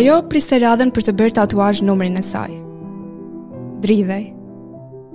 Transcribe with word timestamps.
Ajo 0.00 0.22
priste 0.32 0.56
radhen 0.62 0.88
për 0.96 1.04
të 1.04 1.12
bërë 1.18 1.34
tatuaj 1.36 1.82
numërin 1.84 2.14
e 2.16 2.22
saj. 2.24 2.54
Dridhej. 3.84 4.30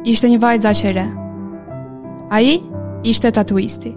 Ishte 0.05 0.30
një 0.30 0.38
vajzë 0.44 0.68
aqere. 0.70 1.05
A 2.30 2.42
i 2.46 2.60
ishte 3.10 3.32
tatuisti. 3.34 3.96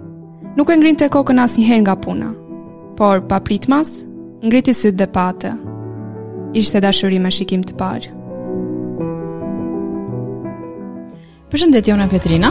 Nuk 0.57 0.71
e 0.73 0.77
ngrin 0.79 0.97
të 0.97 1.11
kokën 1.13 1.43
as 1.43 1.59
her 1.61 1.77
nga 1.83 1.93
puna. 2.01 2.31
Por, 2.97 3.21
pa 3.29 3.37
pritmas, 3.37 3.99
ngriti 4.41 4.73
sytë 4.73 4.99
dhe 5.03 5.07
patë. 5.13 5.51
Ishte 6.57 6.81
dashuri 6.81 7.19
me 7.21 7.29
shikim 7.37 7.61
të 7.69 7.77
parë. 7.77 8.09
Përshëndetje, 11.53 11.93
unë 11.97 12.09
e 12.09 12.11
Petrina. 12.15 12.49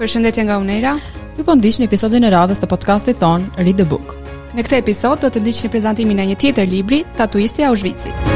Përshëndetje 0.00 0.46
nga 0.48 0.56
Unera. 0.60 0.96
Ju 1.36 1.44
po 1.44 1.52
një 1.52 1.84
episodin 1.84 2.24
e 2.24 2.32
radhës 2.32 2.64
të 2.64 2.72
podcastit 2.74 3.20
ton, 3.20 3.50
Read 3.60 3.76
the 3.76 3.84
Book. 3.84 4.23
Në 4.54 4.62
këtë 4.62 4.78
episod 4.84 5.18
do 5.18 5.28
të 5.34 5.40
ndiqni 5.42 5.68
prezantimin 5.72 6.20
e 6.22 6.24
një 6.30 6.34
tjetër 6.38 6.68
libri, 6.70 7.00
Tatuisti 7.18 7.64
i 7.64 7.64
Auschwitzit. 7.66 8.28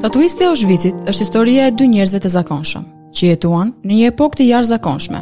Tatuisti 0.00 0.46
i 0.46 0.48
Auschwitzit 0.48 1.02
është 1.04 1.20
historia 1.26 1.66
e 1.68 1.74
dy 1.76 1.90
njerëzve 1.92 2.20
të 2.24 2.30
zakonshëm, 2.38 2.86
që 3.12 3.28
jetuan 3.34 3.74
në 3.84 3.92
një 3.98 4.08
epokë 4.14 4.40
të 4.40 4.46
jashtëzakonshme, 4.54 5.20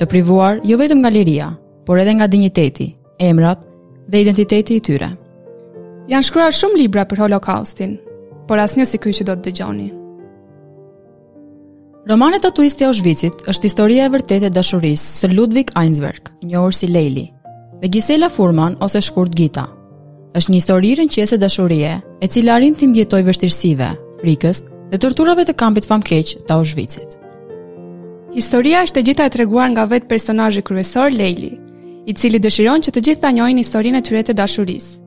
të 0.00 0.10
privuar 0.12 0.60
jo 0.68 0.76
vetëm 0.84 1.00
nga 1.00 1.14
liria, 1.16 1.48
por 1.88 1.96
edhe 2.02 2.12
nga 2.20 2.28
digniteti, 2.28 2.90
emrat 3.16 3.64
dhe 4.12 4.20
identiteti 4.26 4.76
i 4.80 4.84
tyre. 4.84 5.14
Janë 6.12 6.26
shkruar 6.28 6.52
shumë 6.54 6.82
libra 6.84 7.06
për 7.08 7.24
Holokaustin, 7.24 7.96
por 8.46 8.60
asnjë 8.62 8.84
si 8.92 9.00
ky 9.00 9.16
që 9.16 9.30
do 9.32 9.38
të 9.38 9.48
dëgjoni. 9.54 9.88
Romani 12.08 12.38
Tatuisti 12.40 12.84
i 12.84 12.86
Auschwitzit 12.86 13.40
është 13.50 13.66
historia 13.66 14.04
e 14.06 14.10
vërtetë 14.14 14.46
e 14.46 14.50
dashurisë 14.54 15.06
së 15.20 15.28
Ludwig 15.32 15.72
Einsberg, 15.76 16.28
njohur 16.46 16.74
si 16.76 16.86
Leili, 16.86 17.24
dhe 17.82 17.88
Gisela 17.96 18.28
Furman 18.30 18.76
ose 18.86 19.00
shkurt 19.02 19.32
Gita. 19.34 19.64
Është 20.38 20.52
një 20.52 20.60
histori 20.60 20.92
qese 21.16 21.38
dashurie, 21.42 21.94
e 22.22 22.26
cila 22.30 22.52
arrin 22.60 22.74
të 22.78 22.84
imbjetoj 22.86 23.22
vështirësive, 23.28 23.88
frikës 24.20 24.62
dhe 24.92 25.00
torturave 25.02 25.44
të 25.48 25.56
kampit 25.58 25.88
famkeq 25.90 26.46
të 26.46 26.54
Auschwitzit. 26.58 27.18
Historia 28.38 28.84
është 28.86 29.00
e 29.00 29.02
gjitha 29.10 29.26
e 29.26 29.34
treguar 29.38 29.66
nga 29.74 29.88
vetë 29.90 30.06
personazhi 30.06 30.62
kryesor 30.62 31.10
Leili, 31.10 31.56
i 32.06 32.12
cili 32.14 32.38
dëshiron 32.38 32.86
që 32.86 32.92
të 32.94 33.04
gjithë 33.08 33.22
ta 33.26 33.34
njohin 33.34 33.58
historinë 33.58 33.98
e 33.98 34.06
tyre 34.06 34.22
të 34.30 34.38
dashurisë. 34.38 35.00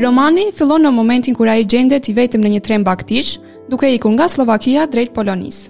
Romani 0.00 0.46
fillon 0.56 0.80
në 0.86 0.90
momentin 0.96 1.34
kur 1.36 1.48
ai 1.52 1.64
gjendet 1.68 2.06
i 2.08 2.14
vetëm 2.16 2.40
në 2.40 2.50
një 2.54 2.58
tren 2.64 2.84
baktish, 2.86 3.34
duke 3.68 3.90
ikur 3.92 4.14
nga 4.14 4.30
Slovakia 4.32 4.86
drejt 4.88 5.10
Polonisë. 5.12 5.66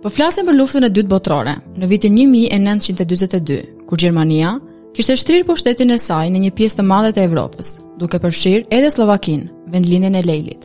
Po 0.00 0.08
flasim 0.14 0.46
për 0.48 0.54
luftën 0.56 0.86
e 0.86 0.92
dytë 0.94 1.10
botërore, 1.10 1.52
në 1.76 1.88
vitin 1.90 2.14
1942, 2.16 3.58
kur 3.84 3.98
Gjermania 4.00 4.54
kishte 4.96 5.18
shtrirë 5.20 5.44
pushtetin 5.50 5.92
e 5.92 5.98
saj 6.00 6.30
në 6.32 6.40
një 6.46 6.52
pjesë 6.56 6.78
të 6.80 6.84
madhe 6.88 7.10
të 7.18 7.26
Evropës, 7.28 7.74
duke 8.00 8.20
përfshirë 8.22 8.70
edhe 8.72 8.88
Slovakin, 8.94 9.42
vendlindjen 9.74 10.16
e 10.16 10.22
Lejlit. 10.24 10.64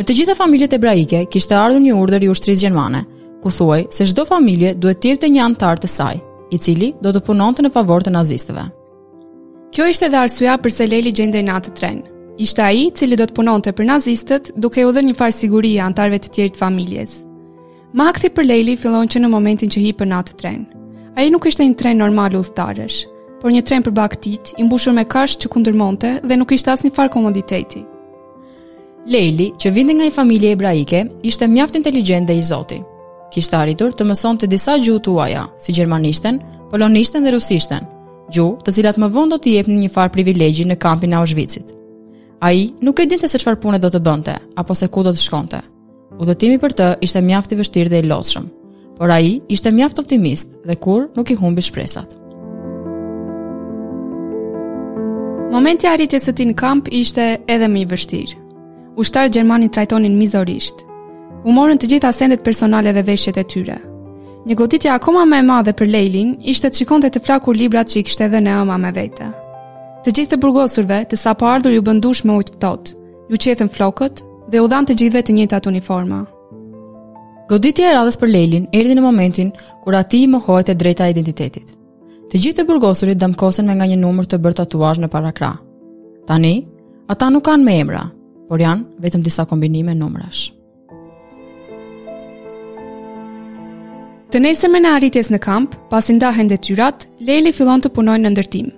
Në 0.00 0.06
të 0.08 0.16
gjitha 0.18 0.34
familjet 0.34 0.74
ebraike 0.78 1.20
kishte 1.30 1.54
ardhur 1.54 1.84
një 1.86 1.92
urdhër 2.00 2.24
i 2.26 2.30
ushtrisë 2.34 2.66
gjermane, 2.66 3.04
ku 3.44 3.52
thuaj 3.54 3.84
se 3.94 4.08
çdo 4.10 4.24
familje 4.26 4.72
duhet 4.80 4.98
të 5.04 5.12
jepte 5.12 5.30
një 5.36 5.44
antartë 5.46 5.86
të 5.86 5.92
saj, 5.94 6.18
i 6.50 6.58
cili 6.58 6.90
do 7.04 7.14
të 7.14 7.22
punonte 7.30 7.62
në 7.62 7.70
favor 7.76 8.02
të 8.02 8.14
nazistëve. 8.18 8.64
Kjo 9.76 9.86
ishte 9.92 10.08
dhe 10.10 10.24
arsyeja 10.26 10.56
pse 10.64 10.88
Leli 10.90 11.14
gjendej 11.14 11.44
në 11.46 11.60
tren. 11.78 12.02
Ishte 12.38 12.62
ai 12.66 12.88
cili 12.98 13.14
do 13.14 13.28
të 13.30 13.34
punonte 13.36 13.70
për 13.70 13.86
nazistët, 13.86 14.48
duke 14.58 14.82
u 14.82 14.88
dhënë 14.90 15.12
një 15.12 15.16
farë 15.18 15.34
sigurie 15.36 15.76
antarëve 15.84 16.18
të 16.18 16.30
tjerë 16.34 16.52
të 16.54 16.58
familjes. 16.58 17.12
Makthi 17.94 18.30
për 18.34 18.46
Leili 18.48 18.72
fillon 18.76 19.06
që 19.06 19.20
në 19.22 19.28
momentin 19.30 19.70
që 19.70 19.82
hipën 19.84 20.14
atë 20.16 20.34
tren. 20.40 20.64
Ai 21.14 21.28
nuk 21.30 21.46
ishte 21.46 21.62
një 21.62 21.76
tren 21.78 22.00
normal 22.02 22.34
udhëtarësh, 22.34 22.96
por 23.40 23.54
një 23.54 23.62
tren 23.68 23.86
për 23.86 23.94
baktit, 23.94 24.50
i 24.58 24.66
mbushur 24.66 24.96
me 24.96 25.04
kash 25.06 25.36
që 25.44 25.50
kundërmonte 25.54 26.10
dhe 26.24 26.40
nuk 26.40 26.48
kishte 26.50 26.72
asnjë 26.74 26.90
farë 26.96 27.12
komoditeti. 27.14 27.84
Leili, 29.06 29.52
që 29.54 29.70
vinte 29.70 29.94
nga 29.94 30.08
një 30.10 30.16
familje 30.16 30.50
ebraike, 30.56 31.04
ishte 31.22 31.46
mjaft 31.46 31.78
inteligjent 31.78 32.26
dhe 32.26 32.34
i 32.34 32.42
zoti. 32.42 32.80
Kishte 33.30 33.58
arritur 33.60 33.94
të 33.94 34.08
mësonte 34.10 34.50
disa 34.50 34.74
gjuhë 34.82 35.04
tuaja, 35.06 35.44
si 35.62 35.70
gjermanishten, 35.78 36.42
polonishten 36.74 37.22
dhe 37.22 37.36
rusishten, 37.38 37.86
gjuhë 38.34 38.58
të 38.66 38.74
cilat 38.80 38.98
më 38.98 39.12
vonë 39.14 39.34
do 39.36 39.40
t'i 39.44 39.54
jepnin 39.54 39.82
një 39.86 39.94
farë 39.96 40.14
privilegji 40.18 40.66
në 40.70 40.80
kampin 40.82 41.14
e 41.14 41.20
Auschwitzit. 41.22 41.70
A 42.46 42.52
i 42.52 42.70
nuk 42.82 42.98
e 43.00 43.06
dinte 43.08 43.28
se 43.30 43.38
qëfar 43.40 43.56
pune 43.56 43.78
do 43.80 43.88
të 43.88 44.00
bënte, 44.04 44.34
apo 44.60 44.74
se 44.76 44.88
ku 44.92 45.00
do 45.06 45.14
të 45.14 45.20
shkonte. 45.22 45.62
Udhëtimi 46.20 46.58
për 46.60 46.72
të 46.78 46.86
ishte 47.06 47.22
mjaft 47.24 47.54
i 47.54 47.56
vështirë 47.56 47.92
dhe 47.94 48.00
i 48.02 48.08
lotshëm, 48.10 48.48
por 48.98 49.12
a 49.14 49.16
i 49.24 49.30
ishte 49.54 49.72
mjaft 49.72 50.02
optimist 50.02 50.58
dhe 50.68 50.76
kur 50.76 51.06
nuk 51.16 51.30
i 51.32 51.36
humbi 51.40 51.64
shpresat. 51.64 52.10
Momenti 55.54 55.88
arritjes 55.88 56.28
së 56.28 56.34
ti 56.36 56.46
në 56.50 56.56
kamp 56.60 56.90
ishte 56.92 57.28
edhe 57.54 57.68
më 57.72 57.80
i 57.82 57.84
vështirë. 57.94 58.36
Ushtarët 59.00 59.32
gjermanë 59.38 59.70
trajtonin 59.78 60.18
mizorisht. 60.20 60.82
U 61.48 61.52
morën 61.56 61.80
të 61.80 61.88
gjitha 61.94 62.10
sendet 62.12 62.44
personale 62.44 62.92
dhe 62.92 63.06
veshjet 63.08 63.38
e 63.40 63.46
tyre. 63.54 63.78
Një 64.44 64.58
goditje 64.60 64.92
akoma 64.98 65.24
më 65.32 65.40
e 65.40 65.46
madhe 65.48 65.72
për 65.80 65.88
lejlin 65.96 66.36
ishte 66.52 66.68
të 66.68 66.80
shikonte 66.82 67.08
të 67.08 67.24
flakur 67.24 67.56
librat 67.56 67.88
që 67.88 67.98
i 68.00 68.04
kishte 68.10 68.28
dhënë 68.36 68.58
ama 68.60 68.76
me 68.84 68.92
vejte. 69.00 69.30
Të 70.04 70.12
gjithë 70.12 70.30
të 70.34 70.36
burgosurve, 70.44 70.96
të 71.08 71.16
sa 71.16 71.32
pa 71.32 71.54
ardhur 71.56 71.72
ju 71.72 71.80
bëndush 71.84 72.24
me 72.28 72.34
ujtë 72.36 72.58
tot, 72.60 72.90
ju 73.32 73.38
qetën 73.40 73.70
flokët 73.72 74.18
dhe 74.52 74.60
u 74.60 74.66
dhanë 74.68 74.90
të 74.90 74.96
gjithëve 75.00 75.22
të 75.24 75.36
njëtë 75.38 75.56
atë 75.56 75.70
uniforma. 75.70 76.18
Goditja 77.48 77.86
e 77.88 77.94
radhës 77.96 78.18
për 78.20 78.32
Lelin 78.34 78.66
erdi 78.76 78.96
në 78.98 79.04
momentin 79.04 79.48
kur 79.84 79.96
ati 79.96 80.20
i 80.24 80.26
mohojt 80.34 80.68
e 80.68 80.74
drejta 80.82 81.06
identitetit. 81.08 81.72
Të 82.28 82.36
gjithë 82.44 82.58
të 82.60 82.66
burgosurit 82.68 83.20
dëmkosen 83.22 83.64
me 83.68 83.78
nga 83.78 83.88
një 83.88 83.98
numër 84.04 84.28
të 84.28 84.40
bërë 84.44 84.58
tatuash 84.60 85.00
në 85.00 85.08
parakra. 85.12 85.54
Tani, 86.28 86.52
ata 87.08 87.30
nuk 87.32 87.46
kanë 87.48 87.64
me 87.64 87.78
emra, 87.80 88.04
por 88.50 88.60
janë 88.60 89.00
vetëm 89.06 89.24
disa 89.24 89.48
kombinime 89.48 89.96
numrash. 89.96 90.50
Të 94.32 94.44
nesër 94.44 94.76
e 94.76 94.84
në 94.84 94.94
arritjes 94.98 95.32
në 95.32 95.40
kamp, 95.48 95.80
pas 95.88 96.04
ndahen 96.12 96.52
detyrat, 96.52 97.08
Leli 97.24 97.56
fillon 97.56 97.80
të 97.80 97.96
punojnë 97.96 98.28
në 98.28 98.34
ndërtimë 98.36 98.74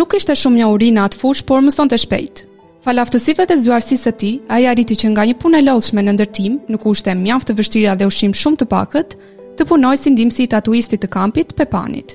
nuk 0.00 0.14
ishte 0.16 0.32
shumë 0.38 0.62
një 0.62 0.66
uri 0.72 0.86
në 0.96 1.02
atë 1.08 1.18
fush, 1.20 1.42
por 1.44 1.60
mëson 1.64 1.90
të 1.92 1.98
shpejt. 2.04 2.40
Falaftësive 2.86 3.44
dhe 3.44 3.56
zuarësisë 3.60 4.04
së 4.06 4.12
tij, 4.22 4.34
ai 4.54 4.62
arriti 4.70 4.96
që 5.02 5.10
nga 5.12 5.26
një 5.28 5.34
punë 5.42 5.58
e 5.60 5.66
lodhshme 5.66 6.04
në 6.06 6.14
ndërtim, 6.16 6.54
në 6.72 6.78
kushte 6.80 7.12
mjaft 7.20 7.50
të 7.50 7.56
vështira 7.58 7.96
dhe 8.00 8.06
ushim 8.08 8.32
shumë 8.32 8.62
të 8.62 8.68
pakët, 8.72 9.16
të 9.58 9.66
punoj 9.68 9.94
si 10.00 10.12
ndimë 10.14 10.38
i 10.40 10.46
tatuistit 10.54 11.02
të 11.04 11.10
kampit 11.12 11.52
Pepanit. 11.58 12.14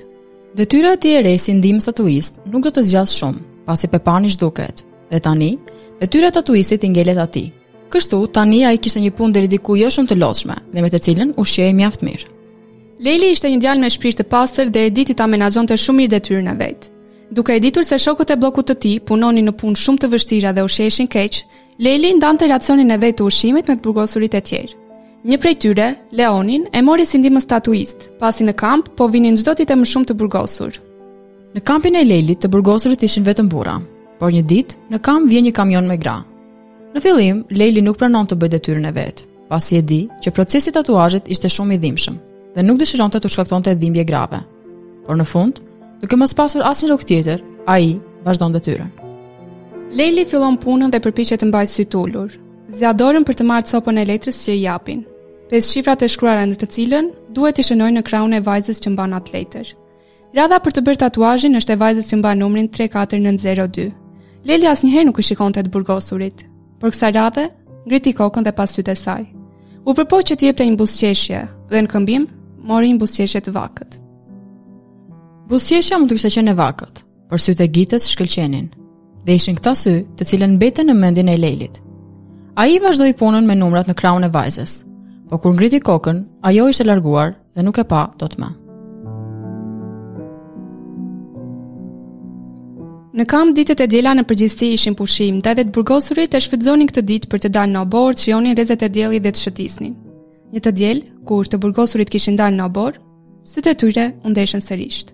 Detyra 0.58 0.96
e 0.96 0.98
të 0.98 1.12
e 1.18 1.20
re 1.28 1.36
si 1.38 1.54
ndimë 1.60 1.84
tatuist 1.86 2.40
nuk 2.50 2.64
do 2.66 2.72
të 2.74 2.82
zgjas 2.88 3.14
shumë, 3.20 3.44
pasi 3.68 3.90
Pepani 3.92 4.32
zhduket. 4.34 4.82
Dhe 5.12 5.22
tani, 5.22 5.52
detyra 6.02 6.32
e 6.32 6.34
tatuistit 6.40 6.82
i 6.82 6.90
ngelet 6.90 7.22
atij. 7.22 7.52
Kështu, 7.92 8.18
tani 8.34 8.64
ai 8.66 8.80
kishte 8.82 8.98
një 9.04 9.12
punë 9.14 9.36
deri 9.38 9.52
diku 9.52 9.78
jo 9.78 9.92
shumë 9.94 10.10
të 10.10 10.18
lodhshme 10.18 10.58
dhe 10.74 10.82
me 10.82 10.90
të 10.90 11.04
cilën 11.06 11.32
ushqej 11.38 11.70
mjaft 11.78 12.02
mirë. 12.08 12.32
Leili 13.06 13.30
ishte 13.36 13.46
një 13.52 13.62
djalë 13.62 13.84
me 13.84 13.94
shpirt 13.94 14.18
të 14.24 14.28
pastër 14.32 14.74
dhe 14.74 14.86
e 14.90 15.14
ta 15.20 15.30
menaxhonte 15.30 15.78
shumë 15.78 16.00
mirë 16.02 16.14
detyrën 16.18 16.50
e 16.50 16.56
vet. 16.64 16.90
Duke 17.32 17.52
e 17.52 17.62
ditur 17.62 17.82
se 17.82 17.98
shokët 17.98 18.30
e 18.32 18.36
bllokut 18.38 18.68
të 18.70 18.74
tij 18.82 18.98
punonin 19.06 19.48
në 19.48 19.54
punë 19.58 19.78
shumë 19.82 20.02
të 20.04 20.10
vështira 20.12 20.52
dhe 20.54 20.64
sheshin 20.70 21.08
keq, 21.10 21.40
Leli 21.82 22.12
ndante 22.16 22.46
racionin 22.48 22.90
e 22.94 22.98
vet 23.02 23.16
të 23.18 23.26
ushqimit 23.26 23.68
me 23.68 23.74
të 23.76 23.82
burgosurit 23.84 24.34
e 24.34 24.40
tjerë. 24.40 24.76
Një 25.26 25.38
prej 25.42 25.56
tyre, 25.62 25.88
Leonin, 26.14 26.68
e 26.72 26.80
mori 26.86 27.04
si 27.04 27.18
ndihmë 27.18 27.42
statuist, 27.42 28.10
pasi 28.20 28.46
në 28.46 28.54
kamp 28.56 28.92
po 28.96 29.08
vinin 29.12 29.36
çdo 29.36 29.56
ditë 29.58 29.74
më 29.76 29.88
shumë 29.90 30.08
të 30.08 30.16
burgosur. 30.20 30.78
Në 31.56 31.64
kampin 31.66 31.98
e 31.98 32.04
Lelit, 32.06 32.38
të 32.40 32.48
burgosurit 32.52 33.02
ishin 33.04 33.26
vetëm 33.26 33.50
burra, 33.52 33.74
por 34.20 34.30
një 34.32 34.44
ditë 34.52 34.78
në 34.94 35.02
kamp 35.04 35.26
vjen 35.30 35.48
një 35.48 35.54
kamion 35.58 35.90
me 35.90 35.98
gra. 35.98 36.20
Në 36.94 37.02
fillim, 37.04 37.42
Leli 37.50 37.82
nuk 37.84 37.98
pranon 38.00 38.30
të 38.30 38.38
bëjë 38.38 38.54
detyrën 38.54 38.88
e 38.88 38.94
vet, 38.96 39.24
pasi 39.50 39.80
e 39.82 39.82
di 39.82 40.04
që 40.22 40.32
procesi 40.36 40.70
i 40.70 40.76
tatuazhit 40.78 41.26
ishte 41.28 41.50
shumë 41.50 41.74
i 41.76 41.82
dhimbshëm 41.82 42.16
dhe 42.56 42.62
nuk 42.64 42.78
dëshironte 42.80 43.20
të 43.20 43.32
shkaktonte 43.34 43.74
dhimbje 43.76 44.06
grave. 44.08 44.44
Por 45.06 45.18
në 45.20 45.26
fund, 45.28 45.60
duke 46.02 46.16
mos 46.20 46.34
pasur 46.36 46.60
asnjë 46.66 46.90
rrugë 46.90 47.08
tjetër, 47.08 47.42
ai 47.66 47.98
vazhdon 48.26 48.54
detyrën. 48.56 48.90
Leli 49.96 50.24
fillon 50.28 50.58
punën 50.60 50.92
dhe 50.92 51.00
përpiqet 51.04 51.40
të 51.40 51.48
mbajë 51.50 51.70
syt 51.72 51.94
ulur. 51.96 52.32
Zjadorën 52.78 53.24
për 53.26 53.36
të 53.38 53.44
marrë 53.48 53.70
copën 53.70 54.00
e 54.02 54.06
letrës 54.10 54.40
që 54.44 54.56
i 54.58 54.64
japin. 54.66 55.04
Pesë 55.50 55.70
shifrat 55.70 56.02
e 56.02 56.08
shkruara 56.10 56.46
në 56.50 56.56
të 56.60 56.68
cilën 56.76 57.06
duhet 57.36 57.56
të 57.56 57.66
shënojnë 57.70 58.00
në 58.00 58.04
krahun 58.08 58.34
e 58.36 58.42
vajzës 58.48 58.80
që 58.82 58.92
mban 58.92 59.14
atë 59.20 59.36
letër. 59.36 59.68
Radha 60.36 60.58
për 60.62 60.74
të 60.74 60.84
bërë 60.86 61.02
tatuazhin 61.04 61.56
është 61.60 61.72
e 61.76 61.80
vajzës 61.84 62.10
që 62.10 62.18
mban 62.20 62.42
numrin 62.42 62.68
34902. 62.78 63.92
Leli 64.46 64.66
asnjëherë 64.70 65.08
nuk 65.08 65.20
e 65.22 65.26
shikonte 65.30 65.62
të 65.62 65.72
burgosurit, 65.74 66.42
për 66.82 66.92
kësaj 66.92 67.12
radhe 67.14 67.46
ngriti 67.86 68.12
kokën 68.18 68.46
dhe 68.46 68.52
pas 68.58 68.74
sytë 68.74 68.96
saj. 69.00 69.22
U 69.86 69.94
përpoq 69.94 70.26
që 70.28 70.36
të 70.36 70.50
jepte 70.50 70.66
një 70.66 70.78
buzëqeshje 70.82 71.44
dhe 71.70 71.84
në 71.86 71.90
këmbim 71.94 72.26
mori 72.66 72.90
një 72.98 73.46
të 73.46 73.54
vakët. 73.54 74.02
Busqeshja 75.46 75.94
mund 76.00 76.10
të 76.10 76.16
kishte 76.16 76.28
qenë 76.40 76.52
vakët, 76.58 77.00
por 77.30 77.38
sytë 77.38 77.68
e 77.68 77.70
gitës 77.74 78.06
shkëlqenin. 78.10 78.64
Dhe 79.26 79.36
ishin 79.38 79.54
këta 79.54 79.76
sy, 79.78 79.92
të 80.18 80.26
cilën 80.32 80.56
mbetën 80.56 80.88
në 80.90 80.96
mendjen 80.98 81.30
e 81.30 81.36
Lelit. 81.38 81.76
Ai 82.58 82.80
vazhdoi 82.82 83.12
punën 83.14 83.46
me 83.46 83.54
numrat 83.54 83.86
në 83.86 83.94
krahun 84.00 84.26
e 84.26 84.30
vajzës. 84.34 84.72
Po 85.30 85.38
kur 85.38 85.54
ngriti 85.54 85.78
kokën, 85.86 86.18
ajo 86.50 86.66
ishte 86.72 86.88
larguar 86.88 87.36
dhe 87.54 87.62
nuk 87.62 87.78
e 87.78 87.84
pa 87.86 88.00
dot 88.18 88.34
më. 88.42 88.48
Në 93.20 93.28
kam 93.30 93.54
ditët 93.56 93.86
e 93.86 93.92
djela 93.92 94.16
në 94.18 94.26
përgjithësi 94.28 94.72
ishin 94.74 94.98
pushim, 94.98 95.38
dhe 95.46 95.54
dhe 95.54 95.68
të 95.68 95.76
burgosurit 95.78 96.34
e 96.34 96.42
shfytzonin 96.48 96.90
këtë 96.90 97.06
ditë 97.12 97.30
për 97.30 97.44
të 97.46 97.52
dalë 97.54 97.76
në 97.78 97.84
obor 97.86 98.18
që 98.18 98.32
jonin 98.34 98.56
rezet 98.58 98.82
e 98.82 98.90
djeli 98.98 99.22
dhe 99.22 99.30
të 99.30 99.46
shëtisnin. 99.46 99.94
Një 100.52 100.64
të 100.66 100.74
djelë, 100.82 101.06
kur 101.22 101.46
të 101.46 101.62
burgosurit 101.62 102.10
kishin 102.10 102.34
dalë 102.38 102.58
në 102.58 102.66
obor, 102.66 102.98
sytë 103.46 103.76
e 103.76 103.84
tyre 103.84 104.08
undeshen 104.26 104.58
sërisht. 104.60 105.12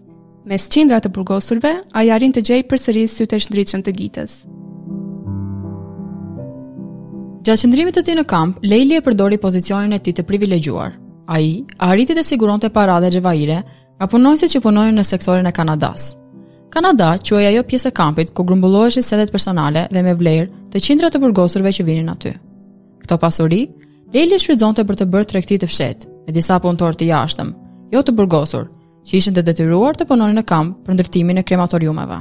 Mes 0.51 0.65
qindra 0.67 0.99
të 0.99 1.13
burgosurve, 1.15 1.71
a 1.95 2.03
jarin 2.03 2.33
të 2.35 2.43
gjej 2.49 2.63
për 2.67 2.81
sëri 2.85 3.03
së 3.11 3.27
të 3.31 3.39
shëndryqën 3.45 3.83
të 3.87 3.93
gjitës. 3.99 4.33
Gjatë 7.47 7.61
qëndrimit 7.63 7.97
të 7.99 8.03
ti 8.09 8.17
në 8.19 8.25
kamp, 8.33 8.59
Lejli 8.67 8.99
e 8.99 9.05
përdori 9.07 9.39
pozicionin 9.43 9.95
e 9.95 10.01
ti 10.03 10.15
të 10.19 10.25
privilegjuar. 10.27 10.97
A 11.31 11.39
i, 11.39 11.53
a 11.79 11.93
rritit 11.93 12.19
e 12.19 12.25
siguron 12.27 12.59
të 12.61 12.73
parade 12.75 13.11
gjevajire, 13.15 13.61
ka 14.03 14.09
punoj 14.11 14.35
si 14.43 14.51
që 14.57 14.63
punojnë 14.67 14.99
në 14.99 15.07
sektorin 15.13 15.47
e 15.47 15.55
Kanadas. 15.55 16.13
Kanada, 16.75 17.13
që 17.23 17.39
e 17.45 17.49
ajo 17.53 17.63
pjesë 17.69 17.93
e 17.93 17.97
kampit, 18.01 18.33
ku 18.35 18.43
grumbulloheshe 18.49 19.03
sedet 19.03 19.31
personale 19.31 19.87
dhe 19.95 20.03
me 20.03 20.17
vlerë 20.19 20.51
të 20.75 20.83
qindra 20.87 21.11
të 21.11 21.23
burgosurve 21.23 21.71
që 21.71 21.87
vinin 21.87 22.11
aty. 22.17 22.35
Këto 23.05 23.21
pasuri, 23.23 23.67
Lejli 24.15 24.35
e 24.39 24.43
shfridzon 24.43 24.75
të 24.77 24.89
për 24.91 25.03
të 25.03 25.11
bërë 25.15 25.31
trekti 25.33 25.61
të 25.63 25.71
fshet, 25.71 26.07
me 26.27 26.35
disa 26.35 26.59
punëtor 26.61 26.99
të 26.99 27.13
jashtëm, 27.15 27.55
jo 27.95 28.03
të 28.03 28.17
burgosur, 28.19 28.67
që 29.09 29.17
ishën 29.19 29.35
të 29.37 29.43
detyruar 29.47 29.97
të 29.99 30.07
punonin 30.11 30.39
në 30.39 30.45
kamp 30.49 30.85
për 30.87 30.97
ndërtimin 30.97 31.41
e 31.41 31.45
krematoriumeve. 31.47 32.19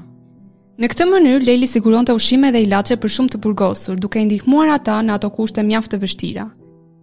Në 0.82 0.88
këtë 0.92 1.06
mënyrë 1.12 1.44
Leli 1.46 1.68
siguronte 1.70 2.14
ushqime 2.18 2.50
dhe 2.56 2.62
ilaçe 2.66 2.96
për 2.98 3.12
shumë 3.16 3.36
të 3.36 3.42
burgosur, 3.44 4.00
duke 4.02 4.22
i 4.22 4.26
ndihmuar 4.26 4.72
ata 4.80 4.98
në 5.06 5.14
ato 5.20 5.30
kushte 5.30 5.62
mjaft 5.64 5.94
të 5.94 6.00
vështira. 6.02 6.48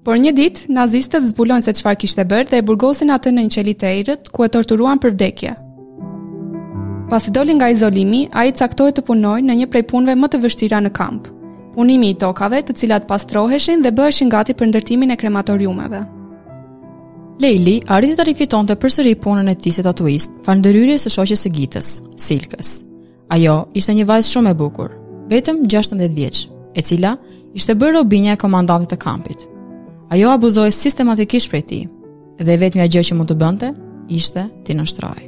Por 0.05 0.19
një 0.19 0.33
ditë 0.35 0.73
nazistët 0.75 1.27
zbulojnë 1.31 1.67
se 1.69 1.77
çfarë 1.79 2.01
kishte 2.03 2.25
bërë 2.31 2.51
dhe 2.51 2.59
e 2.63 2.67
burgosin 2.67 3.13
atë 3.15 3.33
në 3.35 3.47
një 3.47 3.55
qeli 3.55 3.75
të 3.79 3.91
errët 3.95 4.31
ku 4.35 4.45
e 4.45 4.49
torturuan 4.55 4.99
për 4.99 5.15
vdekje. 5.15 5.55
Pasi 7.09 7.31
doli 7.33 7.55
nga 7.57 7.71
izolimi, 7.73 8.27
ai 8.37 8.51
caktohej 8.53 8.97
të 8.99 9.05
punojë 9.09 9.47
në 9.47 9.59
një 9.63 9.69
prej 9.73 9.85
punëve 9.93 10.19
më 10.21 10.33
të 10.33 10.43
vështira 10.43 10.83
në 10.85 10.93
kamp. 10.99 11.31
Punimi 11.79 12.11
i 12.13 12.19
tokave, 12.19 12.59
të 12.67 12.75
cilat 12.81 13.07
pastroheshin 13.09 13.85
dhe 13.85 13.95
bëheshin 13.95 14.33
gati 14.33 14.57
për 14.59 14.73
ndërtimin 14.73 15.15
e 15.15 15.21
krematoriumeve. 15.21 16.03
Leili 17.39 17.77
arriti 17.95 18.17
të 18.19 18.25
rifiton 18.27 18.67
të 18.67 18.75
përsëri 18.83 19.13
punën 19.23 19.47
e 19.53 19.55
ti 19.63 19.71
si 19.71 19.85
tatuist, 19.87 20.33
fa 20.43 20.57
në 20.59 20.65
dëryri 20.65 20.95
së 20.99 21.13
shoqës 21.15 21.45
e 21.47 21.51
gjitës, 21.55 21.91
silkës. 22.19 22.71
Ajo 23.31 23.53
ishte 23.79 23.95
një 23.95 24.07
vajzë 24.09 24.33
shumë 24.33 24.51
e 24.51 24.57
bukur, 24.59 24.89
vetëm 25.31 25.61
16 25.71 26.17
vjeqë, 26.17 26.49
e 26.75 26.83
cila 26.83 27.13
ishte 27.55 27.77
bërë 27.79 27.95
robinja 27.95 28.35
e 28.35 28.41
komandantit 28.43 28.91
të 28.91 28.99
kampit. 29.05 29.45
Ajo 30.11 30.33
abuzoi 30.35 30.73
sistematikisht 30.75 31.53
për 31.53 31.63
ti, 31.71 31.79
dhe 32.43 32.57
vetmja 32.59 32.89
gjë 32.91 33.05
që 33.13 33.19
mund 33.21 33.31
të 33.31 33.39
bënte, 33.45 33.71
ishte 34.11 34.49
ti 34.67 34.75
në 34.75 34.89
shtraj. 34.91 35.23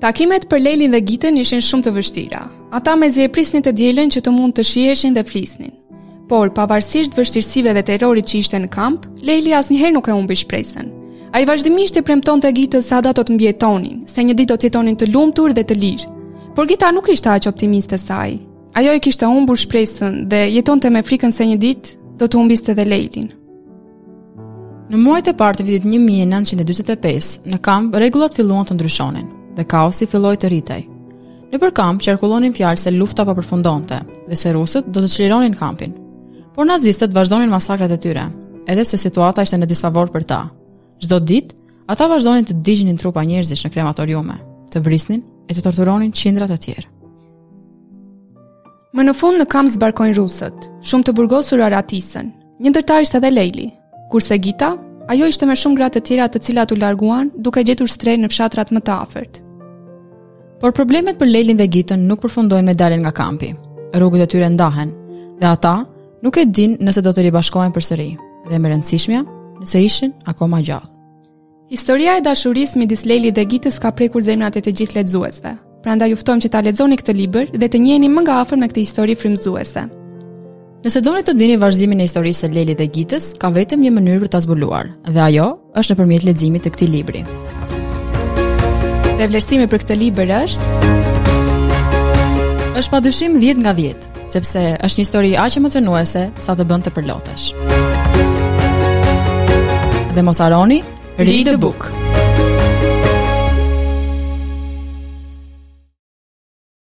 Takimet 0.00 0.46
për 0.48 0.62
Lelin 0.62 0.94
dhe 0.94 1.02
Gitën 1.10 1.34
ishin 1.42 1.60
shumë 1.60 1.88
të 1.88 1.94
vështira. 1.98 2.44
Ata 2.72 2.94
me 2.96 3.10
zje 3.10 3.26
prisnit 3.34 3.66
të 3.66 3.74
djelen 3.82 4.14
që 4.14 4.22
të 4.24 4.32
mund 4.38 4.54
të 4.56 4.64
shieshin 4.64 5.18
dhe 5.18 5.26
flisnin. 5.28 5.74
Por, 6.30 6.48
pavarësisht 6.56 7.18
vështirësive 7.18 7.74
dhe 7.76 7.82
terrorit 7.84 8.30
që 8.30 8.38
ishte 8.44 8.60
në 8.62 8.70
kamp, 8.72 9.04
Leli 9.26 9.52
as 9.58 9.68
njëherë 9.74 9.96
nuk 9.98 10.08
e 10.08 10.14
unë 10.14 10.30
bishpresen. 10.30 10.88
A 11.32 11.38
i 11.40 11.46
vazhdimisht 11.46 11.94
e 11.98 12.02
premton 12.02 12.40
të 12.42 12.50
gjitës 12.56 12.88
sa 12.90 12.98
da 13.04 13.12
të 13.14 13.24
të 13.28 13.34
mbjetonin, 13.36 13.98
se 14.10 14.22
një 14.26 14.34
ditë 14.38 14.56
të 14.58 14.66
jetonin 14.66 14.96
të 14.98 15.06
lumtur 15.12 15.52
dhe 15.54 15.62
të 15.62 15.76
lirë. 15.82 16.08
Por 16.56 16.66
gita 16.66 16.88
nuk 16.92 17.06
ishte 17.12 17.30
aq 17.30 17.46
optimiste 17.46 17.98
saj. 17.98 18.34
Ajo 18.74 18.94
i 18.96 19.02
kishte 19.04 19.28
humbur 19.30 19.58
shpresën 19.60 20.24
dhe 20.30 20.40
jetonte 20.56 20.90
me 20.90 21.04
frikën 21.06 21.30
se 21.32 21.46
një 21.46 21.58
ditë 21.66 22.16
do 22.18 22.26
të 22.26 22.38
humbiste 22.38 22.74
dhe 22.74 22.84
Leilin. 22.86 23.28
Në 24.90 24.98
muajt 25.04 25.30
e 25.30 25.34
parë 25.38 25.60
të 25.60 25.66
vitit 25.68 25.86
1945, 25.86 27.38
në 27.46 27.58
kamp 27.68 27.94
rregullat 28.02 28.34
filluan 28.34 28.66
të 28.66 28.74
ndryshonin 28.78 29.30
dhe 29.54 29.68
kaosi 29.74 30.10
filloi 30.10 30.34
të 30.36 30.50
rritej. 30.50 30.80
Në 31.52 31.58
për 31.62 31.72
kamp 31.74 32.02
qarkullonin 32.08 32.54
fjalë 32.54 32.78
se 32.82 32.90
lufta 32.94 33.22
pa 33.24 33.30
po 33.34 33.38
përfundonte 33.42 34.02
dhe 34.26 34.36
se 34.38 34.50
rusët 34.54 34.90
do 34.94 35.02
të 35.04 35.14
çlironin 35.14 35.54
kampin. 35.58 35.94
Por 36.54 36.66
nazistët 36.66 37.14
vazhdonin 37.14 37.50
masakrat 37.54 37.90
e 37.94 37.98
tyre, 38.02 38.26
edhe 38.66 38.82
pse 38.86 38.98
situata 38.98 39.42
ishte 39.46 39.58
në 39.62 39.70
disfavor 39.70 40.10
për 40.14 40.26
ta. 40.30 40.44
Çdo 41.00 41.18
ditë, 41.26 41.56
ata 41.88 42.06
vazhdonin 42.12 42.44
të 42.46 42.58
digjnin 42.66 42.98
trupa 43.00 43.22
njerëzish 43.24 43.64
në 43.64 43.72
krematoriume, 43.72 44.36
të 44.72 44.82
vrisnin 44.84 45.22
e 45.48 45.56
të 45.56 45.64
torturonin 45.64 46.12
qindra 46.16 46.48
të 46.50 46.58
tjerë. 46.64 46.88
Më 48.96 49.04
në 49.06 49.14
fund 49.16 49.40
në 49.40 49.46
kam 49.50 49.68
zbarkojnë 49.70 50.16
rusët, 50.18 50.66
shumë 50.84 51.06
të 51.08 51.14
burgosur 51.16 51.62
aratisën, 51.64 52.28
një 52.60 52.72
ndërta 52.72 52.98
ishte 53.04 53.20
edhe 53.20 53.30
Lejli, 53.32 53.68
kurse 54.12 54.36
Gita, 54.42 54.74
ajo 55.10 55.28
ishte 55.30 55.46
me 55.48 55.56
shumë 55.56 55.78
gratë 55.80 55.98
të 56.00 56.04
tjera 56.08 56.28
të 56.28 56.42
cilat 56.48 56.74
u 56.74 56.78
larguan 56.80 57.30
duke 57.40 57.62
gjetur 57.64 57.88
strej 57.90 58.18
në 58.20 58.30
fshatrat 58.32 58.74
më 58.74 58.82
të 58.84 58.98
afert. 58.98 59.40
Por 60.60 60.74
problemet 60.76 61.16
për 61.16 61.30
Lejlin 61.32 61.56
dhe 61.56 61.70
Gitën 61.72 62.02
nuk 62.10 62.20
përfundojnë 62.26 62.66
me 62.68 62.74
daljen 62.76 63.06
nga 63.06 63.14
kampi, 63.16 63.54
rrugët 63.96 64.26
e 64.26 64.30
tyre 64.34 64.50
ndahen, 64.52 64.92
dhe 65.40 65.48
ata 65.48 65.76
nuk 66.22 66.36
e 66.42 66.50
din 66.58 66.76
nëse 66.82 67.00
do 67.06 67.14
të 67.14 67.24
ribashkojnë 67.30 67.72
për 67.72 67.88
sëri, 67.90 68.10
dhe 68.50 68.58
më 68.58 68.74
rëndësishmja 68.74 69.24
nëse 69.62 69.86
ishin 69.86 70.12
akoma 70.28 70.60
gjallë. 70.64 70.89
Historia 71.70 72.16
e 72.18 72.20
dashurisë 72.26 72.80
midis 72.82 73.04
Lelit 73.06 73.36
dhe 73.36 73.44
Gitës 73.46 73.76
ka 73.78 73.92
prekur 73.94 74.24
zemrat 74.26 74.56
e 74.58 74.62
të 74.66 74.72
gjithë 74.78 74.96
lexuesve. 74.96 75.52
Prandaj 75.84 76.08
ju 76.10 76.16
ftojmë 76.18 76.42
që 76.42 76.48
ta 76.50 76.62
lexoni 76.66 76.96
këtë 76.98 77.14
libër 77.14 77.52
dhe 77.54 77.68
të 77.70 77.78
njiheni 77.84 78.08
më 78.10 78.24
nga 78.24 78.40
afër 78.42 78.58
me 78.58 78.68
këtë 78.72 78.82
histori 78.82 79.14
frymëzuese. 79.14 79.84
Nëse 80.82 81.02
doni 81.06 81.22
të 81.22 81.36
dini 81.38 81.60
vazhdimin 81.62 82.02
e 82.02 82.08
historisë 82.10 82.42
së 82.42 82.50
Lelit 82.56 82.82
dhe 82.82 82.88
Gitës, 82.90 83.28
ka 83.38 83.52
vetëm 83.54 83.84
një 83.86 83.92
mënyrë 84.00 84.24
për 84.24 84.32
ta 84.34 84.40
zbuluar, 84.42 84.90
dhe 85.06 85.22
ajo 85.28 85.46
është 85.78 85.94
nëpërmjet 85.94 86.26
leximit 86.26 86.66
të 86.66 86.72
këtij 86.74 86.90
libri. 86.98 87.22
Dhe 89.20 89.30
vlerësimi 89.30 89.70
për 89.70 89.86
këtë 89.86 90.00
libër 90.02 90.34
është 90.42 90.94
është 92.82 92.88
padyshim 92.96 93.38
10 93.46 93.62
nga 93.62 93.76
10, 93.78 94.10
sepse 94.34 94.66
është 94.74 94.96
një 94.98 95.06
histori 95.06 95.32
aq 95.46 95.60
emocionuese 95.62 96.26
sa 96.34 96.54
të 96.58 96.66
bën 96.66 96.80
të 96.88 96.96
përlotesh. 96.98 97.52
Dhe 100.18 100.26
mos 100.26 100.42
haroni 100.42 100.82
Read 101.20 101.48
a 101.48 101.58
book. 101.58 102.09